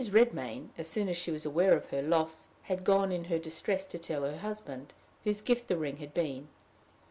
Redmain, 0.09 0.69
as 0.79 0.87
soon 0.87 1.09
as 1.09 1.15
she 1.17 1.29
was 1.29 1.45
aware 1.45 1.73
of 1.75 1.91
her 1.91 2.01
loss, 2.01 2.47
had 2.63 2.83
gone 2.83 3.11
in 3.11 3.25
her 3.25 3.37
distress 3.37 3.85
to 3.85 3.99
tell 3.99 4.23
her 4.23 4.37
husband, 4.39 4.95
whose 5.23 5.41
gift 5.41 5.67
the 5.67 5.77
ring 5.77 5.97
had 5.97 6.11
been. 6.11 6.47